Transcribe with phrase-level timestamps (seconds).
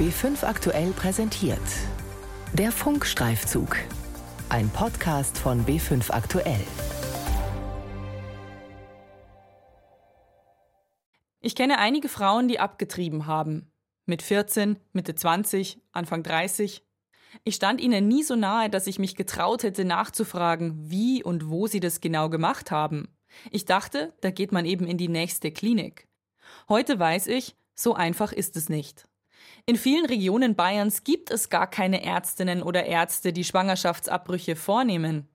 [0.00, 1.60] B5 aktuell präsentiert.
[2.54, 3.76] Der Funkstreifzug.
[4.48, 6.64] Ein Podcast von B5 aktuell.
[11.42, 13.70] Ich kenne einige Frauen, die abgetrieben haben.
[14.06, 16.82] Mit 14, Mitte 20, Anfang 30.
[17.44, 21.66] Ich stand ihnen nie so nahe, dass ich mich getraut hätte nachzufragen, wie und wo
[21.66, 23.14] sie das genau gemacht haben.
[23.50, 26.08] Ich dachte, da geht man eben in die nächste Klinik.
[26.70, 29.09] Heute weiß ich, so einfach ist es nicht.
[29.66, 35.28] In vielen Regionen Bayerns gibt es gar keine Ärztinnen oder Ärzte, die Schwangerschaftsabbrüche vornehmen.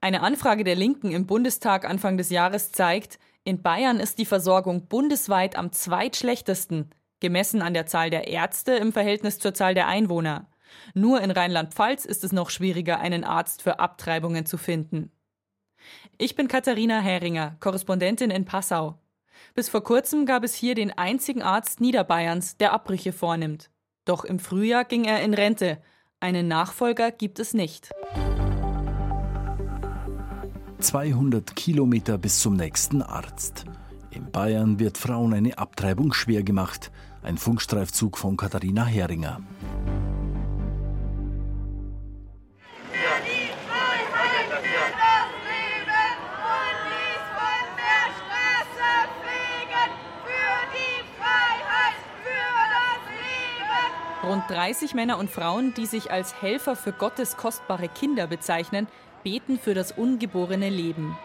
[0.00, 4.88] Eine Anfrage der Linken im Bundestag Anfang des Jahres zeigt, in Bayern ist die Versorgung
[4.88, 10.50] bundesweit am zweitschlechtesten, gemessen an der Zahl der Ärzte im Verhältnis zur Zahl der Einwohner.
[10.94, 15.10] Nur in Rheinland-Pfalz ist es noch schwieriger, einen Arzt für Abtreibungen zu finden.
[16.18, 18.98] Ich bin Katharina Heringer, Korrespondentin in Passau.
[19.58, 23.70] Bis vor kurzem gab es hier den einzigen Arzt Niederbayerns, der Abbrüche vornimmt.
[24.04, 25.82] Doch im Frühjahr ging er in Rente.
[26.20, 27.90] Einen Nachfolger gibt es nicht.
[30.78, 33.64] 200 Kilometer bis zum nächsten Arzt.
[34.12, 36.92] In Bayern wird Frauen eine Abtreibung schwer gemacht.
[37.24, 39.40] Ein Funkstreifzug von Katharina Heringer.
[54.28, 58.86] Rund 30 Männer und Frauen, die sich als Helfer für Gottes kostbare Kinder bezeichnen,
[59.24, 61.16] beten für das ungeborene Leben.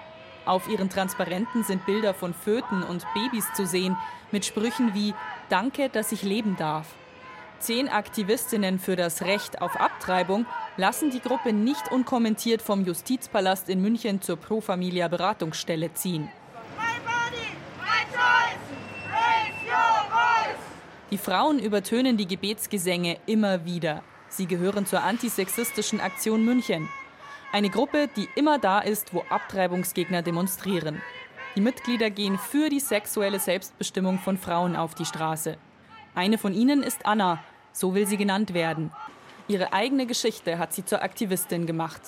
[0.46, 3.98] Auf ihren Transparenten sind Bilder von Föten und Babys zu sehen,
[4.32, 5.14] mit Sprüchen wie
[5.50, 6.96] Danke, dass ich leben darf.
[7.60, 10.46] Zehn Aktivistinnen für das Recht auf Abtreibung
[10.78, 16.30] lassen die Gruppe nicht unkommentiert vom Justizpalast in München zur Pro Familia Beratungsstelle ziehen.
[21.14, 24.02] Die Frauen übertönen die Gebetsgesänge immer wieder.
[24.30, 26.90] Sie gehören zur antisexistischen Aktion München.
[27.52, 31.04] Eine Gruppe, die immer da ist, wo Abtreibungsgegner demonstrieren.
[31.56, 35.58] Die Mitglieder gehen für die sexuelle Selbstbestimmung von Frauen auf die Straße.
[36.16, 38.92] Eine von ihnen ist Anna, so will sie genannt werden.
[39.48, 42.02] Ihre eigene Geschichte hat sie zur Aktivistin gemacht.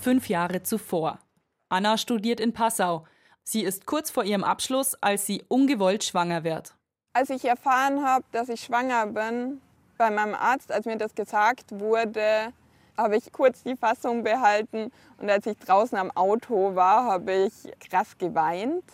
[0.00, 1.20] Fünf Jahre zuvor.
[1.68, 3.06] Anna studiert in Passau,
[3.44, 6.74] Sie ist kurz vor ihrem Abschluss, als sie ungewollt schwanger wird.
[7.12, 9.60] Als ich erfahren habe, dass ich schwanger bin,
[9.98, 12.52] bei meinem Arzt, als mir das gesagt wurde,
[12.96, 17.72] habe ich kurz die Fassung behalten und als ich draußen am Auto war, habe ich
[17.80, 18.84] krass geweint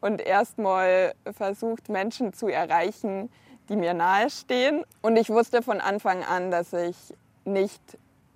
[0.00, 3.30] und erstmal versucht, Menschen zu erreichen,
[3.68, 4.84] die mir nahestehen.
[5.02, 6.96] Und ich wusste von Anfang an, dass ich
[7.44, 7.82] nicht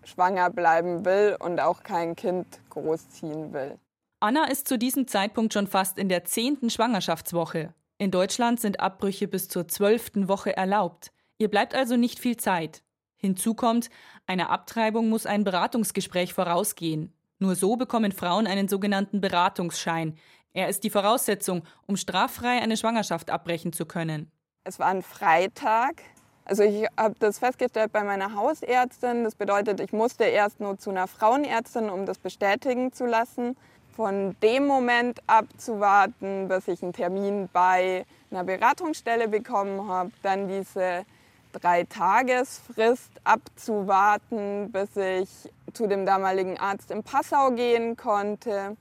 [0.05, 3.79] schwanger bleiben will und auch kein Kind großziehen will.
[4.25, 7.75] Anna ist zu diesem Zeitpunkt schon fast in der zehnten Schwangerschaftswoche.
[7.99, 11.13] In Deutschland sind Abbrüche bis zur zwölften Woche erlaubt.
[11.37, 12.83] Ihr bleibt also nicht viel Zeit.
[13.19, 13.91] Hinzu kommt,
[14.27, 17.13] einer Abtreibung muss ein Beratungsgespräch vorausgehen.
[17.39, 20.17] Nur so bekommen Frauen einen sogenannten Beratungsschein.
[20.55, 24.33] Er ist die Voraussetzung, um straffrei eine Schwangerschaft abbrechen zu können.
[24.65, 26.01] Es war ein Freitag.
[26.47, 29.25] Also ich habe das festgestellt bei meiner Hausärztin.
[29.25, 33.55] Das bedeutet, ich musste erst nur zu einer Frauenärztin, um das bestätigen zu lassen
[33.95, 41.05] von dem Moment abzuwarten, bis ich einen Termin bei einer Beratungsstelle bekommen habe, dann diese
[41.53, 45.29] drei Tagesfrist abzuwarten, bis ich
[45.73, 48.77] zu dem damaligen Arzt in Passau gehen konnte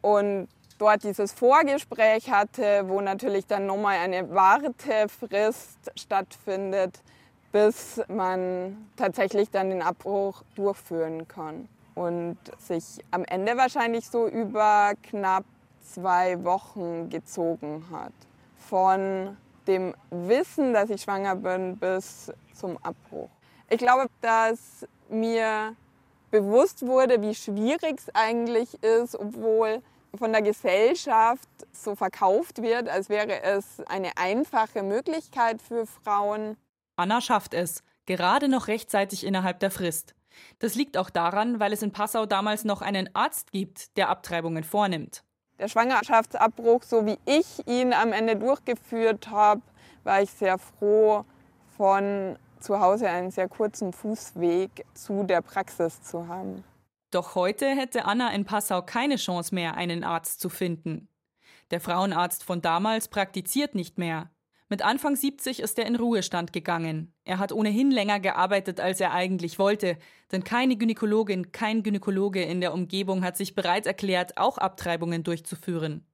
[0.00, 0.48] und
[0.78, 7.00] dort dieses Vorgespräch hatte, wo natürlich dann nochmal eine Wartefrist stattfindet,
[7.52, 14.92] bis man tatsächlich dann den Abbruch durchführen kann und sich am Ende wahrscheinlich so über
[15.02, 15.44] knapp
[15.82, 18.12] zwei Wochen gezogen hat.
[18.56, 19.36] Von
[19.66, 23.30] dem Wissen, dass ich schwanger bin, bis zum Abbruch.
[23.68, 25.76] Ich glaube, dass mir
[26.30, 29.82] bewusst wurde, wie schwierig es eigentlich ist, obwohl
[30.18, 36.56] von der Gesellschaft so verkauft wird, als wäre es eine einfache Möglichkeit für Frauen.
[36.96, 40.14] Anna schafft es, gerade noch rechtzeitig innerhalb der Frist.
[40.58, 44.64] Das liegt auch daran, weil es in Passau damals noch einen Arzt gibt, der Abtreibungen
[44.64, 45.22] vornimmt.
[45.58, 49.62] Der Schwangerschaftsabbruch, so wie ich ihn am Ende durchgeführt habe,
[50.04, 51.24] war ich sehr froh,
[51.76, 56.64] von zu Hause einen sehr kurzen Fußweg zu der Praxis zu haben.
[57.12, 61.08] Doch heute hätte Anna in Passau keine Chance mehr, einen Arzt zu finden.
[61.70, 64.30] Der Frauenarzt von damals praktiziert nicht mehr.
[64.72, 67.12] Mit Anfang 70 ist er in Ruhestand gegangen.
[67.24, 69.98] Er hat ohnehin länger gearbeitet, als er eigentlich wollte,
[70.32, 76.06] denn keine Gynäkologin, kein Gynäkologe in der Umgebung hat sich bereit erklärt, auch Abtreibungen durchzuführen.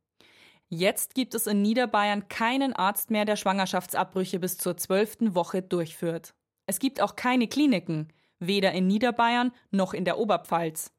[0.69, 6.35] Jetzt gibt es in Niederbayern keinen Arzt mehr, der Schwangerschaftsabbrüche bis zur zwölften Woche durchführt.
[6.67, 8.09] Es gibt auch keine Kliniken,
[8.41, 10.91] weder in Niederbayern noch in der Oberpfalz.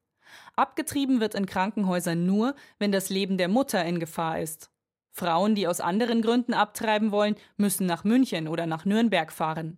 [0.56, 4.72] Abgetrieben wird in Krankenhäusern nur, wenn das Leben der Mutter in Gefahr ist.
[5.20, 9.78] Frauen, die aus anderen Gründen abtreiben wollen, müssen nach München oder nach Nürnberg fahren.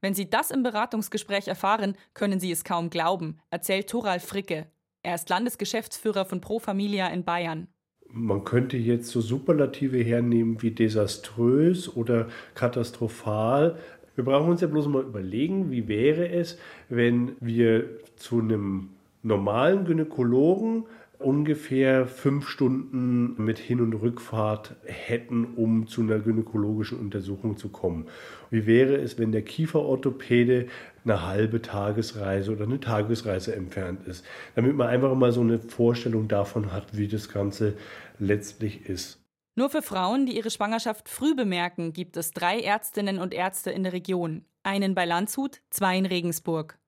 [0.00, 4.68] Wenn Sie das im Beratungsgespräch erfahren, können Sie es kaum glauben, erzählt Toral Fricke.
[5.02, 7.66] Er ist Landesgeschäftsführer von Pro Familia in Bayern.
[8.10, 13.78] Man könnte jetzt so Superlative hernehmen wie desaströs oder katastrophal.
[14.14, 16.58] Wir brauchen uns ja bloß mal überlegen, wie wäre es,
[16.88, 18.90] wenn wir zu einem
[19.22, 20.86] normalen Gynäkologen
[21.18, 28.06] ungefähr fünf Stunden mit Hin- und Rückfahrt hätten, um zu einer gynäkologischen Untersuchung zu kommen.
[28.50, 30.68] Wie wäre es, wenn der Kieferorthopäde
[31.04, 34.24] eine halbe Tagesreise oder eine Tagesreise entfernt ist?
[34.54, 37.74] Damit man einfach mal so eine Vorstellung davon hat, wie das Ganze
[38.18, 39.20] letztlich ist.
[39.56, 43.82] Nur für Frauen, die ihre Schwangerschaft früh bemerken, gibt es drei Ärztinnen und Ärzte in
[43.82, 44.44] der Region.
[44.62, 46.78] Einen bei Landshut, zwei in Regensburg.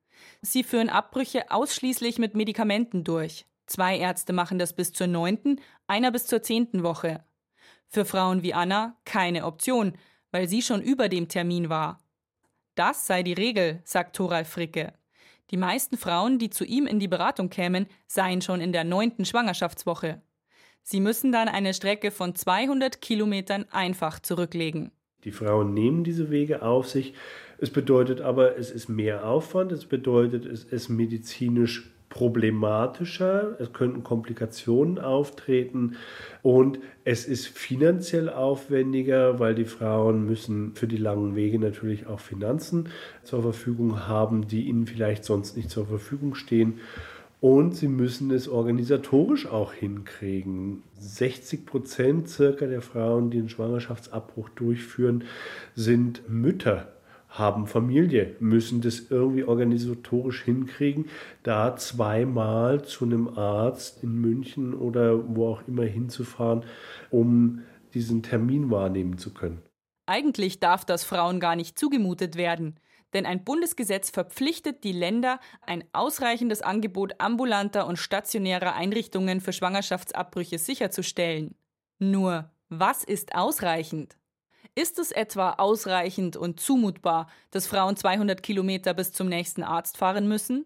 [0.41, 3.47] Sie führen Abbrüche ausschließlich mit Medikamenten durch.
[3.70, 7.22] Zwei Ärzte machen das bis zur neunten, einer bis zur zehnten Woche.
[7.87, 9.93] Für Frauen wie Anna keine Option,
[10.32, 12.00] weil sie schon über dem Termin war.
[12.75, 14.93] Das sei die Regel, sagt Thoral Fricke.
[15.52, 19.25] Die meisten Frauen, die zu ihm in die Beratung kämen, seien schon in der neunten
[19.25, 20.20] Schwangerschaftswoche.
[20.82, 24.90] Sie müssen dann eine Strecke von 200 Kilometern einfach zurücklegen.
[25.22, 27.14] Die Frauen nehmen diese Wege auf sich.
[27.58, 29.70] Es bedeutet aber, es ist mehr Aufwand.
[29.70, 35.96] Es bedeutet, es ist medizinisch problematischer, es könnten Komplikationen auftreten
[36.42, 42.20] und es ist finanziell aufwendiger, weil die Frauen müssen für die langen Wege natürlich auch
[42.20, 42.88] Finanzen
[43.22, 46.80] zur Verfügung haben, die ihnen vielleicht sonst nicht zur Verfügung stehen.
[47.40, 50.82] Und sie müssen es organisatorisch auch hinkriegen.
[50.98, 55.24] 60 Prozent circa der Frauen, die einen Schwangerschaftsabbruch durchführen,
[55.74, 56.88] sind Mütter
[57.31, 61.09] haben Familie, müssen das irgendwie organisatorisch hinkriegen,
[61.43, 66.65] da zweimal zu einem Arzt in München oder wo auch immer hinzufahren,
[67.11, 67.62] um
[67.94, 69.62] diesen Termin wahrnehmen zu können.
[70.06, 72.81] Eigentlich darf das Frauen gar nicht zugemutet werden,
[73.12, 80.59] denn ein Bundesgesetz verpflichtet die Länder, ein ausreichendes Angebot ambulanter und stationärer Einrichtungen für Schwangerschaftsabbrüche
[80.59, 81.55] sicherzustellen.
[81.99, 84.17] Nur, was ist ausreichend?
[84.81, 90.27] Ist es etwa ausreichend und zumutbar, dass Frauen 200 Kilometer bis zum nächsten Arzt fahren
[90.27, 90.65] müssen?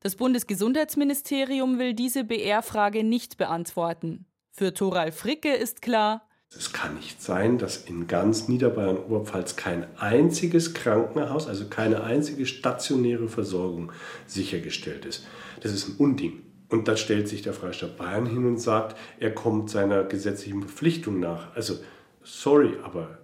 [0.00, 4.26] Das Bundesgesundheitsministerium will diese BR-Frage nicht beantworten.
[4.50, 9.86] Für Toral Fricke ist klar, es kann nicht sein, dass in ganz Niederbayern Oberpfalz kein
[9.96, 13.92] einziges Krankenhaus, also keine einzige stationäre Versorgung
[14.26, 15.24] sichergestellt ist.
[15.60, 16.42] Das ist ein Unding.
[16.68, 21.20] Und da stellt sich der Freistaat Bayern hin und sagt, er kommt seiner gesetzlichen Verpflichtung
[21.20, 21.54] nach.
[21.54, 21.74] Also,
[22.24, 23.18] sorry, aber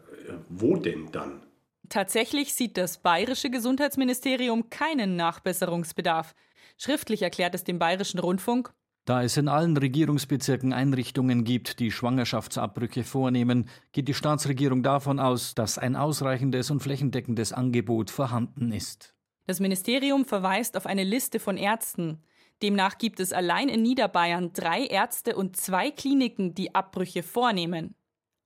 [0.48, 1.46] wo denn dann?
[1.88, 6.34] Tatsächlich sieht das bayerische Gesundheitsministerium keinen Nachbesserungsbedarf.
[6.78, 8.72] Schriftlich erklärt es dem bayerischen Rundfunk,
[9.04, 15.56] da es in allen Regierungsbezirken Einrichtungen gibt, die Schwangerschaftsabbrüche vornehmen, geht die Staatsregierung davon aus,
[15.56, 19.12] dass ein ausreichendes und flächendeckendes Angebot vorhanden ist.
[19.48, 22.22] Das Ministerium verweist auf eine Liste von Ärzten.
[22.62, 27.96] Demnach gibt es allein in Niederbayern drei Ärzte und zwei Kliniken, die Abbrüche vornehmen.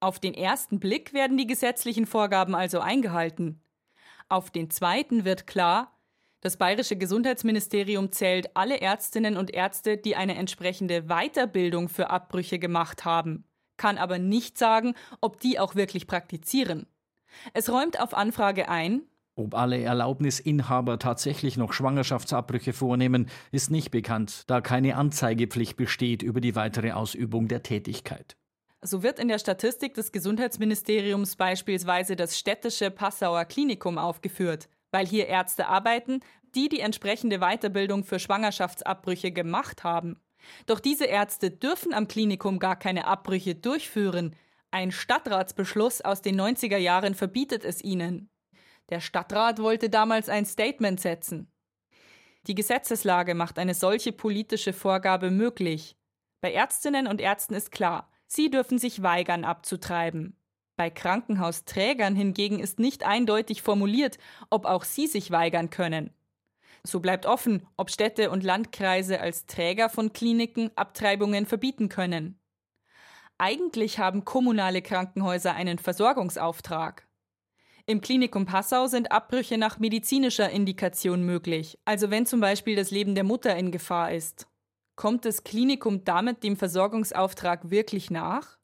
[0.06, 3.60] Auf den ersten Blick werden die gesetzlichen Vorgaben also eingehalten.
[4.28, 5.98] Auf den zweiten wird klar,
[6.42, 13.04] das bayerische Gesundheitsministerium zählt alle Ärztinnen und Ärzte, die eine entsprechende Weiterbildung für Abbrüche gemacht
[13.04, 13.48] haben,
[13.78, 16.86] kann aber nicht sagen, ob die auch wirklich praktizieren.
[17.52, 19.02] Es räumt auf Anfrage ein,
[19.34, 26.40] ob alle Erlaubnisinhaber tatsächlich noch Schwangerschaftsabbrüche vornehmen, ist nicht bekannt, da keine Anzeigepflicht besteht über
[26.40, 28.36] die weitere Ausübung der Tätigkeit.
[28.86, 35.26] So wird in der Statistik des Gesundheitsministeriums beispielsweise das städtische Passauer Klinikum aufgeführt, weil hier
[35.26, 36.20] Ärzte arbeiten,
[36.54, 40.20] die die entsprechende Weiterbildung für Schwangerschaftsabbrüche gemacht haben.
[40.66, 44.36] Doch diese Ärzte dürfen am Klinikum gar keine Abbrüche durchführen.
[44.70, 48.30] Ein Stadtratsbeschluss aus den 90er Jahren verbietet es ihnen.
[48.90, 51.50] Der Stadtrat wollte damals ein Statement setzen.
[52.46, 55.96] Die Gesetzeslage macht eine solche politische Vorgabe möglich.
[56.40, 60.36] Bei Ärztinnen und Ärzten ist klar, Sie dürfen sich weigern abzutreiben.
[60.76, 64.18] Bei Krankenhausträgern hingegen ist nicht eindeutig formuliert,
[64.50, 66.10] ob auch sie sich weigern können.
[66.82, 72.38] So bleibt offen, ob Städte und Landkreise als Träger von Kliniken Abtreibungen verbieten können.
[73.38, 77.06] Eigentlich haben kommunale Krankenhäuser einen Versorgungsauftrag.
[77.86, 83.14] Im Klinikum Passau sind Abbrüche nach medizinischer Indikation möglich, also wenn zum Beispiel das Leben
[83.14, 84.48] der Mutter in Gefahr ist.
[84.96, 88.58] Kommt das Klinikum damit dem Versorgungsauftrag wirklich nach?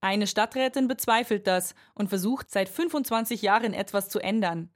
[0.00, 4.70] Eine Stadträtin bezweifelt das und versucht seit 25 Jahren etwas zu ändern.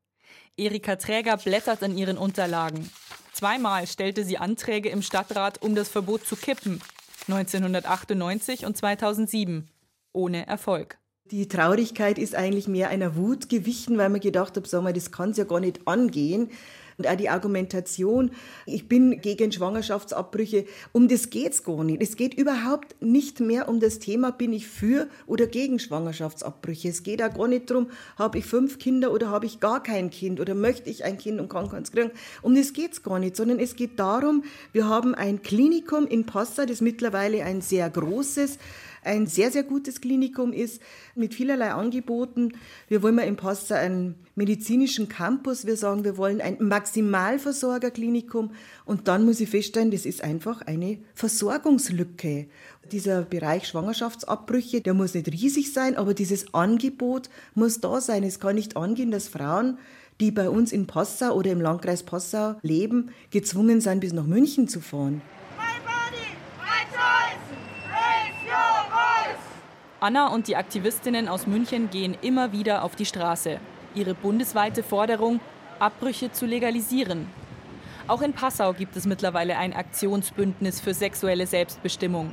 [0.59, 2.91] Erika Träger blättert in ihren Unterlagen.
[3.33, 6.83] Zweimal stellte sie Anträge im Stadtrat, um das Verbot zu kippen.
[7.29, 9.71] 1998 und 2007.
[10.13, 10.99] Ohne Erfolg.
[11.31, 15.13] Die Traurigkeit ist eigentlich mehr einer Wut gewichen, weil man gedacht hat, sag mal, das
[15.13, 16.51] kann es ja gar nicht angehen.
[17.01, 18.31] Und auch die Argumentation,
[18.67, 22.03] ich bin gegen Schwangerschaftsabbrüche, um das geht es gar nicht.
[22.03, 26.91] Es geht überhaupt nicht mehr um das Thema, bin ich für oder gegen Schwangerschaftsabbrüche.
[26.91, 27.87] Es geht auch gar nicht darum,
[28.19, 31.41] habe ich fünf Kinder oder habe ich gar kein Kind oder möchte ich ein Kind
[31.41, 32.11] und kann keins kriegen.
[32.43, 36.27] Um das geht es gar nicht, sondern es geht darum, wir haben ein Klinikum in
[36.27, 38.59] Passau, das mittlerweile ein sehr großes,
[39.03, 40.81] ein sehr, sehr gutes Klinikum ist,
[41.15, 42.53] mit vielerlei Angeboten.
[42.89, 45.67] Wir wollen mal in Passau einen medizinischen Campus.
[45.67, 48.53] Wir sagen, wir wollen ein Maximalversorgerklinikum.
[48.85, 52.49] Und dann muss ich feststellen, das ist einfach eine Versorgungslücke.
[52.93, 58.25] Dieser Bereich Schwangerschaftsabbrüche, der muss nicht riesig sein, aber dieses Angebot muss da sein.
[58.25, 59.79] Es kann nicht angehen, dass Frauen
[60.21, 64.69] die bei uns in Passau oder im Landkreis Passau leben, gezwungen sind, bis nach München
[64.69, 65.23] zu fahren.
[70.03, 73.61] Anna und die Aktivistinnen aus München gehen immer wieder auf die Straße.
[73.95, 75.41] Ihre bundesweite Forderung,
[75.79, 77.27] Abbrüche zu legalisieren.
[78.09, 82.33] Auch in Passau gibt es mittlerweile ein Aktionsbündnis für sexuelle Selbstbestimmung.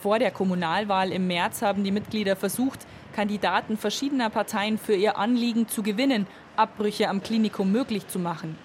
[0.00, 2.80] Vor der Kommunalwahl im März haben die Mitglieder versucht,
[3.14, 8.56] Kandidaten verschiedener Parteien für ihr Anliegen zu gewinnen, Abbrüche am Klinikum möglich zu machen.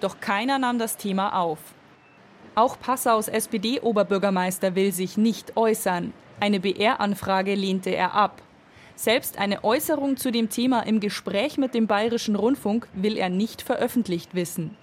[0.00, 1.60] Doch keiner nahm das Thema auf.
[2.56, 6.12] Auch Passaus SPD-Oberbürgermeister will sich nicht äußern.
[6.40, 8.42] Eine BR-Anfrage lehnte er ab.
[8.94, 13.60] Selbst eine Äußerung zu dem Thema im Gespräch mit dem Bayerischen Rundfunk will er nicht
[13.60, 14.76] veröffentlicht wissen.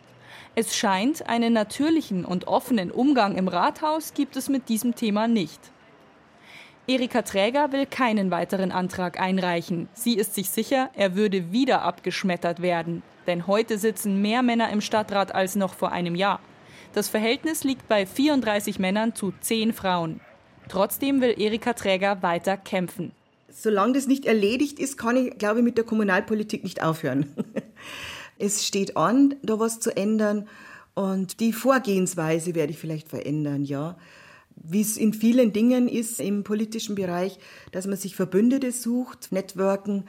[0.55, 5.59] Es scheint, einen natürlichen und offenen Umgang im Rathaus gibt es mit diesem Thema nicht.
[6.87, 9.87] Erika Träger will keinen weiteren Antrag einreichen.
[9.93, 13.01] Sie ist sich sicher, er würde wieder abgeschmettert werden.
[13.27, 16.39] Denn heute sitzen mehr Männer im Stadtrat als noch vor einem Jahr.
[16.93, 20.19] Das Verhältnis liegt bei 34 Männern zu 10 Frauen.
[20.69, 23.11] Trotzdem will Erika Träger weiter kämpfen.
[23.49, 27.27] Solange das nicht erledigt ist, kann ich, glaube ich, mit der Kommunalpolitik nicht aufhören.
[28.37, 30.49] Es steht an, da was zu ändern
[30.93, 33.97] und die Vorgehensweise werde ich vielleicht verändern, ja.
[34.57, 37.39] Wie es in vielen Dingen ist im politischen Bereich,
[37.71, 40.05] dass man sich Verbündete sucht, Networken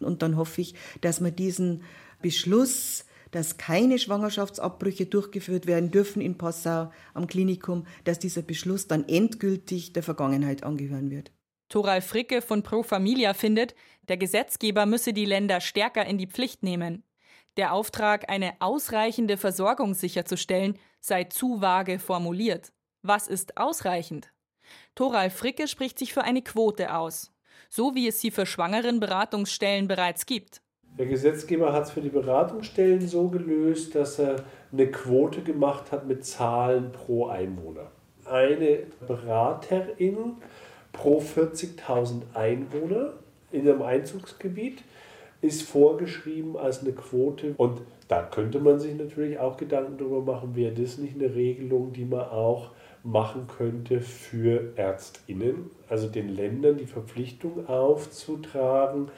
[0.00, 1.82] und dann hoffe ich, dass man diesen
[2.22, 9.08] Beschluss dass keine Schwangerschaftsabbrüche durchgeführt werden dürfen in Passau am Klinikum, dass dieser Beschluss dann
[9.08, 11.30] endgültig der Vergangenheit angehören wird.
[11.68, 13.74] Toral Fricke von Pro Familia findet,
[14.08, 17.04] der Gesetzgeber müsse die Länder stärker in die Pflicht nehmen.
[17.58, 22.72] Der Auftrag, eine ausreichende Versorgung sicherzustellen, sei zu vage formuliert.
[23.02, 24.32] Was ist ausreichend?
[24.94, 27.32] Toral Fricke spricht sich für eine Quote aus,
[27.68, 30.62] so wie es sie für schwangeren Beratungsstellen bereits gibt.
[30.98, 36.08] Der Gesetzgeber hat es für die Beratungsstellen so gelöst, dass er eine Quote gemacht hat
[36.08, 37.92] mit Zahlen pro Einwohner.
[38.24, 40.36] Eine Beraterin
[40.92, 43.12] pro 40.000 Einwohner
[43.52, 44.82] in einem Einzugsgebiet
[45.40, 47.54] ist vorgeschrieben als eine Quote.
[47.56, 51.92] Und da könnte man sich natürlich auch Gedanken darüber machen, wäre das nicht eine Regelung,
[51.92, 52.72] die man auch
[53.04, 59.10] machen könnte für Ärztinnen, also den Ländern die Verpflichtung aufzutragen,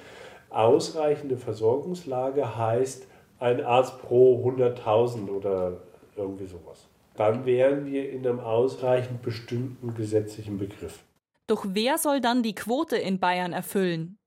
[0.50, 3.06] ausreichende Versorgungslage heißt
[3.38, 5.78] ein Arzt pro 100.000 oder
[6.16, 6.86] irgendwie sowas.
[7.14, 11.04] Dann wären wir in einem ausreichend bestimmten gesetzlichen Begriff.
[11.46, 14.18] Doch wer soll dann die Quote in Bayern erfüllen?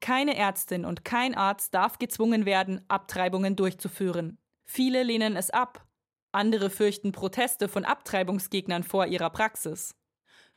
[0.00, 4.38] Keine Ärztin und kein Arzt darf gezwungen werden, Abtreibungen durchzuführen.
[4.64, 5.86] Viele lehnen es ab.
[6.32, 9.94] Andere fürchten Proteste von Abtreibungsgegnern vor ihrer Praxis.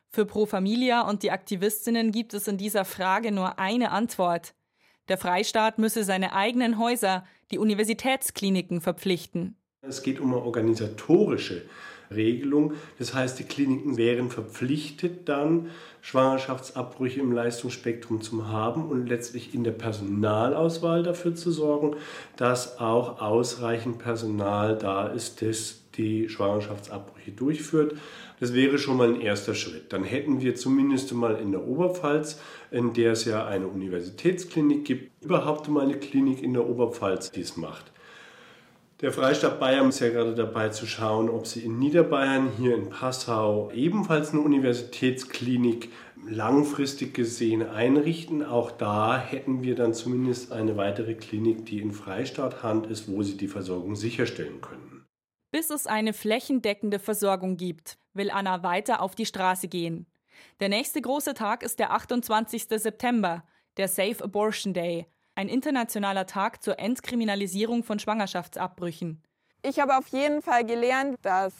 [0.09, 4.53] Für Pro Familia und die Aktivistinnen gibt es in dieser Frage nur eine Antwort.
[5.09, 9.57] Der Freistaat müsse seine eigenen Häuser, die Universitätskliniken, verpflichten.
[9.81, 11.63] Es geht um eine organisatorische
[12.09, 12.73] Regelung.
[12.99, 15.69] Das heißt, die Kliniken wären verpflichtet, dann
[16.01, 21.95] Schwangerschaftsabbrüche im Leistungsspektrum zu haben und letztlich in der Personalauswahl dafür zu sorgen,
[22.37, 27.95] dass auch ausreichend Personal da ist, das die Schwangerschaftsabbrüche durchführt.
[28.39, 29.93] Das wäre schon mal ein erster Schritt.
[29.93, 32.39] Dann hätten wir zumindest mal in der Oberpfalz,
[32.71, 37.41] in der es ja eine Universitätsklinik gibt, überhaupt mal eine Klinik in der Oberpfalz, die
[37.41, 37.93] es macht.
[39.01, 42.89] Der Freistaat Bayern ist ja gerade dabei zu schauen, ob sie in Niederbayern, hier in
[42.89, 45.89] Passau, ebenfalls eine Universitätsklinik
[46.25, 48.45] langfristig gesehen einrichten.
[48.45, 53.35] Auch da hätten wir dann zumindest eine weitere Klinik, die in Freistaathand ist, wo sie
[53.35, 54.92] die Versorgung sicherstellen können.
[55.53, 60.07] Bis es eine flächendeckende Versorgung gibt, will Anna weiter auf die Straße gehen.
[60.59, 62.63] Der nächste große Tag ist der 28.
[62.69, 63.43] September,
[63.77, 65.05] der Safe Abortion Day,
[65.35, 69.21] ein internationaler Tag zur Entkriminalisierung von Schwangerschaftsabbrüchen.
[69.61, 71.53] Ich habe auf jeden Fall gelernt, dass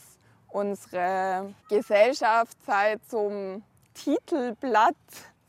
[0.47, 3.61] unsere Gesellschaft seit zum
[3.93, 4.95] Titelblatt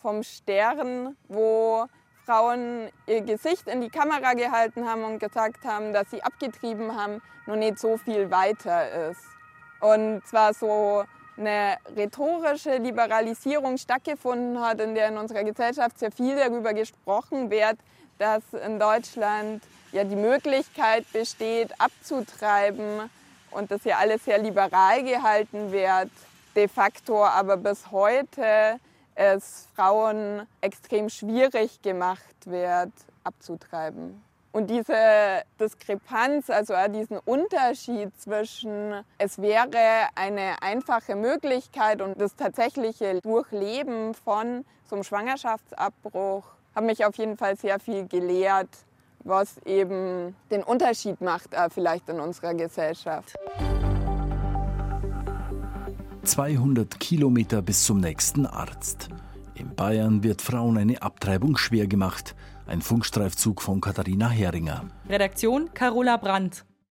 [0.03, 1.87] vom Stern, wo
[2.25, 7.21] Frauen ihr Gesicht in die Kamera gehalten haben und gesagt haben, dass sie abgetrieben haben,
[7.47, 9.21] noch nicht so viel weiter ist.
[9.81, 11.05] Und zwar so
[11.37, 17.77] eine rhetorische Liberalisierung stattgefunden hat, in der in unserer Gesellschaft sehr viel darüber gesprochen wird,
[18.19, 19.63] dass in Deutschland
[19.93, 23.11] ja die Möglichkeit besteht, abzutreiben
[23.51, 26.11] und das ja alles sehr liberal gehalten wird.
[26.57, 28.79] De facto aber bis heute
[29.15, 32.93] es Frauen extrem schwierig gemacht wird,
[33.23, 34.23] abzutreiben.
[34.53, 43.21] Und diese Diskrepanz, also diesen Unterschied zwischen, es wäre eine einfache Möglichkeit und das tatsächliche
[43.21, 48.71] Durchleben von so einem Schwangerschaftsabbruch, hat mich auf jeden Fall sehr viel gelehrt,
[49.25, 53.35] was eben den Unterschied macht vielleicht in unserer Gesellschaft.
[56.25, 59.09] 200 Kilometer bis zum nächsten Arzt.
[59.55, 62.35] In Bayern wird Frauen eine Abtreibung schwer gemacht.
[62.67, 64.85] Ein Funkstreifzug von Katharina Heringer.
[65.09, 66.65] Redaktion Carola Brandt.